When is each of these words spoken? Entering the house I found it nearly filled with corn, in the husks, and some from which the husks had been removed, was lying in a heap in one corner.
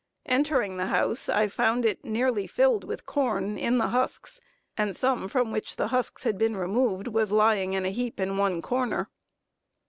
Entering 0.25 0.77
the 0.77 0.87
house 0.87 1.29
I 1.29 1.47
found 1.47 1.85
it 1.85 2.03
nearly 2.03 2.47
filled 2.47 2.83
with 2.83 3.05
corn, 3.05 3.55
in 3.59 3.77
the 3.77 3.89
husks, 3.89 4.41
and 4.75 4.95
some 4.95 5.27
from 5.29 5.51
which 5.51 5.75
the 5.75 5.89
husks 5.89 6.23
had 6.23 6.39
been 6.39 6.55
removed, 6.57 7.07
was 7.07 7.31
lying 7.31 7.73
in 7.73 7.85
a 7.85 7.91
heap 7.91 8.19
in 8.19 8.35
one 8.35 8.63
corner. 8.63 9.11